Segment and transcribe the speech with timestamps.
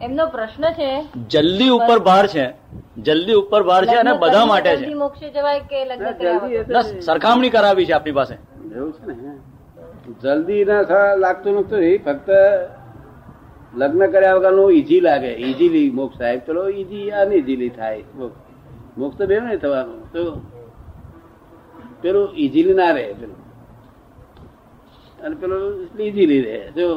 [0.00, 0.88] એમનો પ્રશ્ન છે
[1.28, 2.46] જલ્દી ઉપર ભાર છે.
[2.98, 4.94] જલ્દી ઉપર ભાર છે અને લગ્ન બધા માટે છે.
[4.94, 7.02] મોક્ષે જવાય કે લગ્ન કર્યા જલ્દી વગર?
[7.02, 8.34] સરખામણી કરાવી છે આપણી પાસે.
[8.76, 9.32] એવું છે ને
[10.24, 12.28] જલ્દી ના લાગતું નથી ફક્ત
[13.74, 16.38] લગ્ન કર્યા વગરનું ઈઝી લાગે ઈઝીલી મોક્ષ થાય.
[16.40, 18.38] પેલો ઈઝી અનઈઝીલી થાય મોક્ષ.
[18.96, 20.22] મોક્ષ તો બે નહીં થવાનું તો
[22.02, 23.40] પેલું ઈઝીલી ના રહે પેલું.
[25.24, 25.62] અને પેલું
[25.98, 26.88] ઈઝીલી રહે જો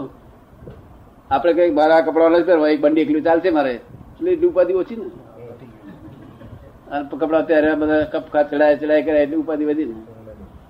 [1.31, 3.73] આપણે કઈ મારા કપડા નથી પહેરવા એક બંડી એકલું ચાલશે મારે.
[3.73, 5.09] એટલે ઉપાધિ ઓછી ને.
[7.09, 9.95] કપડા પહેર્યા, બધા કપકા ચડાય ચડાય કરે, એટલી ઉપાધિ વધી ને.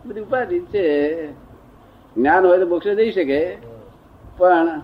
[0.05, 0.85] બધી ઉપાધિ છે.
[2.15, 3.57] જ્ઞાન હોય તો મોક્ષે જઈ શકે.
[4.37, 4.81] પણ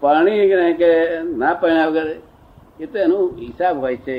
[0.00, 0.90] પરણી કે
[1.36, 2.08] ના પરણ્યા વગર
[2.80, 4.16] એ તો એનો હિસાબ હોય છે.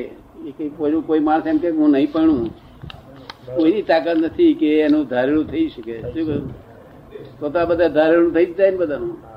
[0.47, 2.49] એ કઈ કોઈ કોઈ માણસ એમ કે હું નહીં પરણું
[3.55, 6.02] કોઈની તાકાત નથી કે એનું ધારેલું થઈ શકે.
[6.02, 6.49] શું કહ્યું?
[7.39, 9.32] તો બધા ધારેલું થઈ જ જાય ને બધાનું.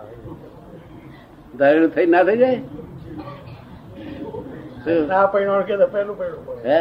[1.58, 2.58] ધારેલું થઈ ના થઈ જાય
[4.84, 5.00] શું?
[5.08, 6.60] ના પૈણું કે તો પહેલું પૈણું પડે.
[6.66, 6.78] હે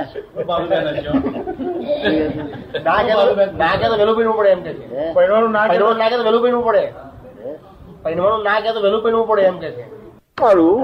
[2.86, 4.84] ના કે તો- ના કે તો વહેલું પૈણું પડે એમ કે છે.
[4.92, 5.06] હે?
[5.16, 6.84] પૈણવાનું ના કે તો- પૈણવાનું ના કે તો વહેલું પૈણવું પડે.
[8.04, 9.84] પૈણવાનું ના કે તો વહેલું પૈણવું પડે એમ કે છે.
[10.38, 10.78] મારું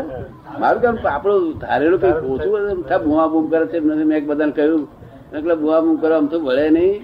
[0.59, 4.53] મારું આપણું ધારેલું કઈ ઓછું બધું થા બુમા બૂમ કરે છે નથી મેં એક બધાને
[4.53, 4.84] કહ્યું
[5.34, 6.95] એટલે બુમા બૂમ કરો આમ તો ભળે નહીં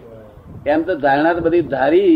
[0.66, 2.16] એમ તો ધારણા તો બધી ધારી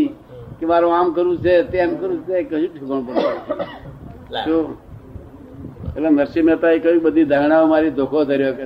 [0.58, 3.22] કે મારું આમ કરવું છે તેમ કરવું છે કશું ઠીકણ પડે
[4.44, 4.66] શું?
[5.96, 8.64] એટલે નરસિંહ મહેતા કહ્યું બધી ધારણાઓ મારી ધોખો ધર્યો કે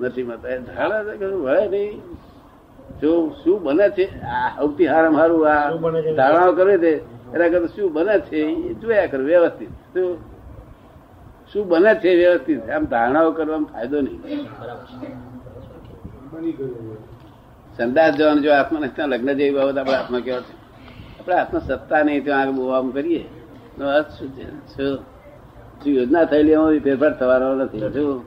[0.00, 1.94] નરસિંહ મહેતા એ ધારણા કહ્યું કશું નહીં
[3.00, 3.10] જો
[3.42, 4.06] શું બને છે?
[4.34, 6.10] આ સૌથી હારામ હારું શું બને છે?
[6.10, 6.92] આ ધારણાઓ કરે છે?
[7.34, 8.40] એના કરતા શું બને છે?
[8.70, 9.72] એ જોયા કર વ્યવસ્થિત.
[9.92, 10.08] શું
[11.50, 12.60] શું બને છે વ્યવસ્થિત?
[12.70, 14.20] આમ ધારણાઓ કરવામાં ફાયદો નહીં.
[17.76, 20.54] સંદાસ જવાનું જો આત્મા નથી ત્યાં લગ્ન જેવી બાબત આપણે હાથમાં કેવા છે?
[21.18, 23.22] આપણે હાથમાં સત્તા નહીં ત્યાં આગળ બહુ આમ કરીએ.
[23.80, 24.46] અર્થ શું છે?
[24.76, 24.98] શું?
[25.82, 27.80] શું યોજના થયેલી એમાં ફેરફાર થવાનો નથી.
[27.92, 28.22] શું?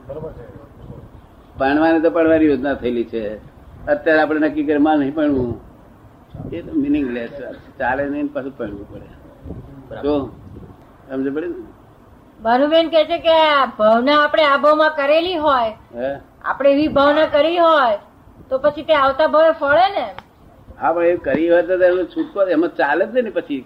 [1.58, 3.22] પાણવાની તો પડવાની યોજના થયેલી છે.
[3.88, 5.50] અત્યારે આપણે નક્કી કરી માં નહીં પડવું.
[6.52, 7.34] એ તો મિનિંગલેસ
[7.78, 9.08] ચાલે નહીં ને પાછું પડવું પડે.
[10.04, 10.14] જો
[11.10, 11.58] સમજ પડે ને?
[12.40, 16.10] ભાનુબેન કે છે કે આ ભાવના આપણે આ ભાવમાં કરેલી હોય હે?
[16.44, 17.98] આપણે એવી ભાવના કરી હોય
[18.50, 20.06] તો પછી તે આવતા ભાવે ફળે ને?
[20.78, 23.64] હા પણ એ કરી હોય તો એનો છૂટકો એમાં ચાલે જ ને પછી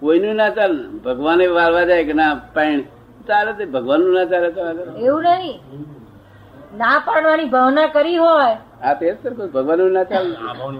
[0.00, 0.82] કોઈનું ના ચાલે.
[1.04, 2.84] ભગવાને વાળવા જાય કે ના પાણી
[3.28, 4.60] ચાલે તે ભગવાનનું ના ચાલે તો
[4.98, 5.60] એવું નહીં.
[6.78, 8.56] ના પાડવાની ભાવના કરી હોય.
[8.82, 9.16] હા તે જ
[9.52, 10.36] કહું, ના ચાલે.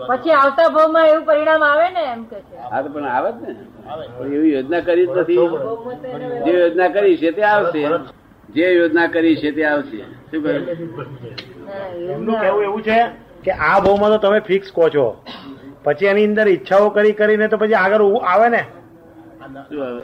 [0.09, 2.37] પછી આવતા ભાવમાં એવું પરિણામ આવે ને એમ કે
[2.71, 3.57] હા તો પણ આવે જ ને.
[4.37, 5.39] એવી યોજના કરી જ નથી.
[6.45, 7.83] જે યોજના કરી છે તે આવશે.
[8.49, 10.05] જે યોજના કરી છે તે આવશે.
[10.31, 10.69] શું કહ્યું
[12.11, 13.07] એમનું કેવું એવું છે
[13.45, 15.17] કે આ ભાવમાં તો તમે ફિક્સ કહો છો.
[15.85, 18.65] પછી એની અંદર ઈચ્છાઓ કરી કરીને તો પછી આગળ ઉ- આવે ને?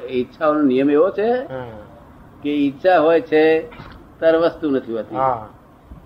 [0.08, 1.46] ઈચ્છાઓનો નિયમ એવો છે
[2.42, 3.70] કે ઈચ્છા હોય છે
[4.18, 5.16] ત્યારે વસ્તુ નથી હોતી.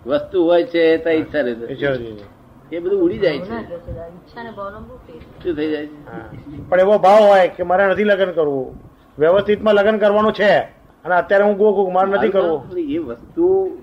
[0.07, 1.75] વસ્તુ હોય છે તો ઈચ્છા નથી.
[2.73, 3.45] એ બધું ઉડી જાય છે.
[5.43, 6.69] શું થઈ જાય છે?
[6.69, 8.79] પણ એવો ભાવ હોય કે મારે નથી લગ્ન કરવું.
[9.19, 10.59] વ્યવસ્થિતમાં લગ્ન કરવાનું છે.
[11.05, 12.79] અને અત્યારે હું ગોકું મારે નથી કરવું.
[12.79, 13.79] એ વસ્તુ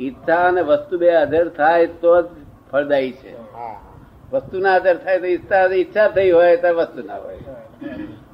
[0.00, 2.26] ઈચ્છા અને વસ્તુ બે હાજર થાય તો જ
[2.70, 3.52] ફળદાયી છે.
[3.52, 3.80] હા.
[4.32, 7.38] વસ્તુ ના હાજર થાય તો ઈચ્છા ઈચ્છા થઈ હોય તો વસ્તુ ના હોય.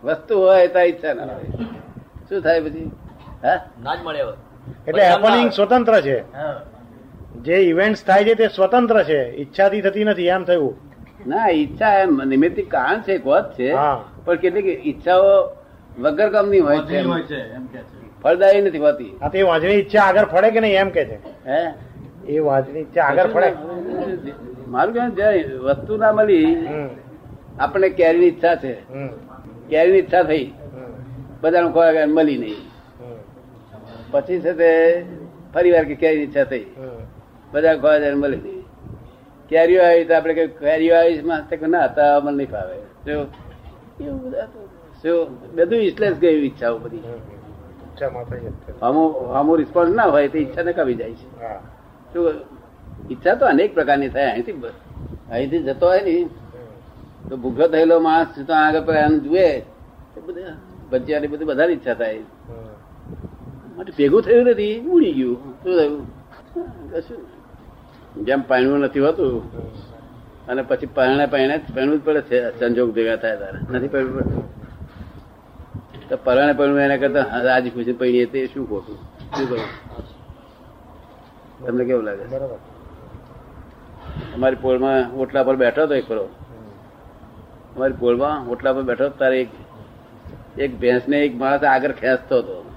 [0.06, 1.26] વસ્તુ હોય તો ઈચ્છા ના.
[1.34, 1.48] હોય
[2.28, 2.86] શું થાય પછી?
[3.44, 3.58] હા?
[3.84, 4.20] ના જ મળે
[4.88, 6.16] એટલે હેપનિંગ સ્વતંત્ર છે.
[7.42, 9.20] જે ઇવેન્ટ્સ થાય છે તે સ્વતંત્ર છે.
[9.42, 10.74] ઈચ્છાથી થતી નથી એમ થયું.
[11.26, 13.68] ના ઈચ્છા એમ નિમિત્તિક કારણ છે કોત છે.
[13.72, 13.96] હા.
[14.24, 15.30] પણ કેટલીક ઈચ્છાઓ
[16.00, 16.98] વગર કામની હોય છે
[18.22, 19.12] ફળદાયી નથી હોતી.
[19.22, 21.18] આ તે વાંચની ઈચ્છા આગળ ફળે કે નહીં એમ કે છે?
[21.46, 21.60] હે?
[22.28, 23.50] એ વાંચની ઈચ્છા આગળ ફળે.
[24.68, 25.26] મારું કહેવું જે
[25.66, 26.48] વસ્તુ ના મળી
[27.60, 28.72] આપણે કેરીની ઈચ્છા છે.
[29.70, 30.46] કેરીની ઈચ્છા થઈ.
[31.40, 32.60] બધાનું ખોરાક મળી નહીં.
[34.10, 34.70] પછી છે તે
[35.54, 36.66] ફરી વાર કે કેરીની ઈચ્છા થઈ.
[37.52, 38.62] બધા ખોરાક એને મળી નહીં.
[39.50, 42.78] કેરીઓ આવી તો આપણે કઈ કેરીઓ આવી માં ના હતા અમને નહીં ફાવે.
[43.04, 43.26] શું?
[44.06, 44.46] એવું બધા
[45.02, 45.54] શું?
[45.54, 47.02] બધું ઇસલેસ ગયું ઈચ્છાઓ બધી.
[48.82, 51.26] અમુક અમુક રિસ્પોન્સ ના હોય તો ઈચ્છા નકામી જાય છે.
[52.12, 52.34] શું?
[53.10, 54.24] ઈચ્છા તો અનેક પ્રકારની થાય.
[54.24, 54.52] અહીંથી
[55.30, 56.14] અહીંથી જતો હોય ને.
[57.28, 59.46] તો ભૂખ્યો થયેલો માણસ તો આગળ પર આને જુએ
[60.90, 62.22] ભજીયાની બધી બધાની ઈચ્છા થાય.
[63.76, 65.36] માટે ભેગું થયું નથી ઉડી ગયું.
[65.62, 66.04] શું થયું?
[68.26, 69.32] જેમ પાણવું નથી હોતું
[70.48, 73.58] અને પછી પરણે પરણે પરણવું જ પડે છે સંજોગ ભેગા થાય તારે.
[73.70, 74.44] નથી પરણવું પડતું.
[76.08, 78.98] તો પરણે પરણવું એના કરતા રાજી ખુશી પડીએ તે શું ખોટું?
[79.36, 79.70] શું કહ્યું
[81.66, 82.24] તમને કેવું લાગે?
[82.24, 82.58] બરાબર.
[84.34, 86.26] અમારી પોળમાં ઓટલા પર બેઠો હતો એક હમ.
[87.76, 89.48] અમારી પોળમાં ઓટલા પર બેઠો તારે એક
[90.58, 92.70] એક ભેંસને એક માણસ આગળ ખેંચતો હતો.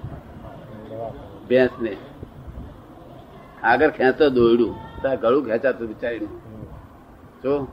[1.49, 1.97] ભેંસને.
[3.63, 5.01] આગળ ખેંચતો દોયડું.
[5.01, 6.41] તારે ગળું ખેંચાતું બિચારીનું.
[7.43, 7.67] જો.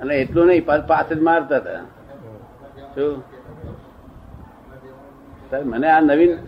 [0.00, 1.72] અને એટલું નહીં, પાછ જ મારતા હતા.
[2.96, 3.22] જો.
[5.50, 6.38] તારે મને આ નવીન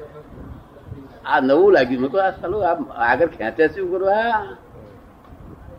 [1.26, 2.02] આ નવું લાગ્યું.
[2.02, 2.74] મેં આ સાલું, આ
[3.12, 4.56] આગળ ખેંચે શું કરવા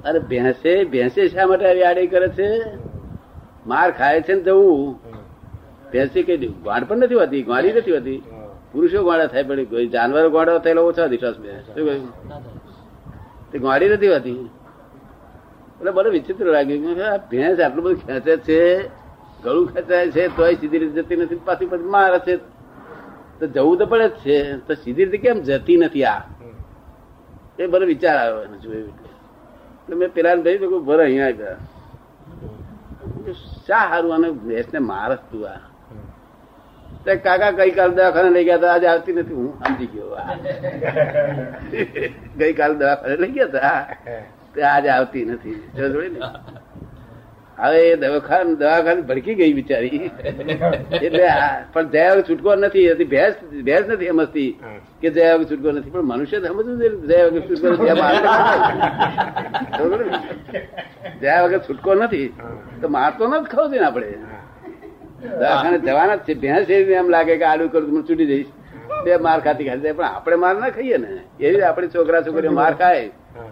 [0.05, 2.88] અરે ભેંસે ભેંસે શા માટે આવી આડી કરે છે?
[3.67, 4.95] માર ખાય છે ને જવું
[5.91, 6.53] ભેંસી કઈ દઉં.
[6.63, 8.21] ગાંડ પણ નથી હોતી ગાડી નથી હોતી.
[8.71, 12.07] પુરુષો ગોળા થાય પણ કોઈ જાનવરો ગાડા થયેલો ઓછો વિશ્વાસ બે શું કહ્યું?
[13.51, 14.49] તે ગાડી નથી હોતી.
[15.79, 18.59] એટલે બધું વિચિત્ર લાગ્યું આ ભેંસ આટલું બધું ખેંચે છે
[19.43, 22.35] ગળું ખેંચાય છે તોય સીધી રીતે જતી નથી પાછી પછી મારે છે.
[23.39, 24.35] તો જવું તો પડે જ છે
[24.67, 26.21] તો સીધી રીતે કેમ જતી નથી આ?
[27.59, 29.95] એ બધો વિચાર આવ્યો એને જોયું એટલે.
[29.95, 31.57] મેં પેલા ભાઈ ભરે અહીંયા ગયા
[33.33, 35.57] કીધું, શા હારું આને ભેંસને મારસ તું આ?
[37.05, 38.73] તે કાકા ગઈકાલ દવાખાને લઈ ગયા હતા.
[38.73, 39.33] આજે આવતી નથી.
[39.33, 40.17] હું સમજી ગયો.
[42.37, 43.95] ગઈકાલ દવાખાને લઈ ગયા હતા.
[44.55, 45.71] તે આજે આવતી નથી.
[45.75, 46.19] જોઈ ને?
[47.63, 50.11] હવે એ દવાખાન દવાખાને ભડકી ગઈ બિચારી.
[51.01, 51.25] એટલે
[51.73, 52.91] પણ જયા વગર છૂટકો નથી.
[52.91, 53.35] હતી ભેંસ
[53.67, 54.51] ભેંસ નથી સમજતી
[55.01, 55.89] કે વગર છૂટકો નથી.
[55.89, 57.87] પણ મનુષ્ય સમજવું છે જયા વગર છૂટકો નથી.
[61.21, 62.27] જયા વગર છૂટકો નથી.
[62.81, 64.11] તો મારતો ન જ ખાવ છે ને આપણે.
[65.39, 66.33] દવાખાને જવાના જ છે.
[66.33, 68.49] ભેંસ એવી એમ લાગે કે આડું કરું હું છૂટી જઈશ.
[69.03, 69.91] બે માર ખાતી ખાતી જાય.
[69.91, 71.11] પણ આપણે માર ના ખાઈએ ને.
[71.39, 73.07] એવી આપણે છોકરા છોકરીઓ માર ખાય.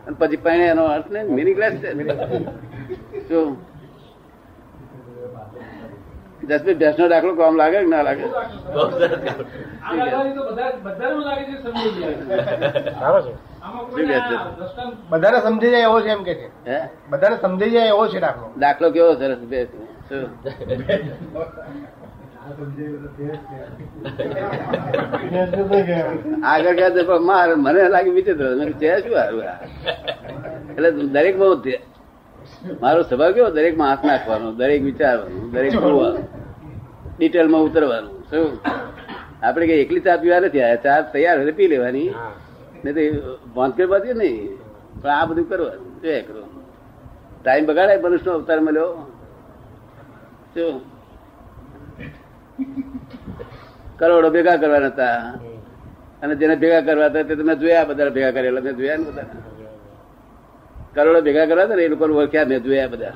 [0.06, 1.90] અને પછી પહેણે એનો અર્થ ને મિનિંગલેસ છે.
[3.30, 3.77] શું?
[6.48, 8.24] દસમી ભેંસ નો દાખલો કામ લાગે કે ના લાગે?
[8.24, 10.76] આ દાદાજી તો બધા-
[15.10, 16.50] બધાને સમજી જાય એવો છે એમ કે છે.
[17.10, 19.68] બધાને સમજી જાય એવો છે દાખલો દાખલો કેવો સરસ ભેંસ
[26.44, 29.02] આગળ ગયા મારે મને લાગે વિચિત્ર છે.
[29.02, 29.44] શું?
[30.70, 31.56] એટલે દરેક બહુ
[32.82, 33.50] મારો સ્વભાવ કેવો?
[33.58, 36.26] દરેકમાં હાથ નાખવાનો દરેક વિચારવાનું દરેક બોલવાનું
[37.18, 38.16] ડિટેલમાં ઉતરવાનું.
[38.30, 38.50] શું?
[39.46, 42.10] આપણે કઈ એકલી ચા પીવા નથી આયા ચા તૈયાર હોય પી લેવાની.
[42.84, 42.96] નહીં
[43.58, 44.38] તો બાજુ નહીં
[45.02, 45.90] પણ આ બધું કરવાનું.
[46.02, 46.64] જોયા કરવાનું
[47.44, 48.90] ટાઈમ બગાડાય મનુષ્યનો અવતાર મળ્યો.
[50.54, 50.76] શું?
[54.00, 55.20] કરોડો ભેગા કરવાના હતા.
[56.22, 58.62] અને જેને ભેગા કરવા હતા તે તમે જોયા બધા ભેગા કરેલા.
[58.66, 59.28] મેં જોયા ને બધા?
[60.96, 63.14] કરોડો ભેગા કરવા હતા ને એ લોકો ઓળખ્યા મેં જોયા બધા.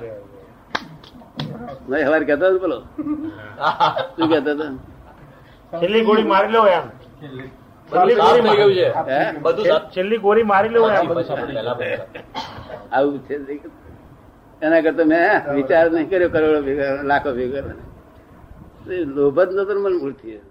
[1.89, 2.77] મેં હવાર કહેતો બોલો
[4.15, 4.65] શું કહેતો હતો?
[5.73, 6.85] છેલ્લી ગોળી મારી લો એમ.
[9.93, 10.79] છેલ્લી ગોળી મારી લો.
[12.91, 13.35] આવું છે
[14.61, 15.25] એના કરતા મેં
[15.57, 17.75] વિચાર નહીં કર્યો કરોડો ભેગા લાખો ભેગા.
[18.89, 20.41] એ લોભ જ નતો મને મૂળથી છે